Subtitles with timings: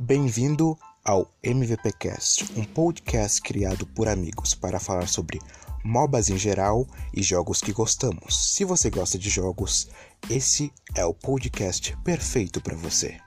[0.00, 5.40] Bem-vindo ao MVPcast, um podcast criado por amigos para falar sobre
[5.84, 8.54] MOBAs em geral e jogos que gostamos.
[8.54, 9.88] Se você gosta de jogos,
[10.28, 13.20] esse é o podcast perfeito para você.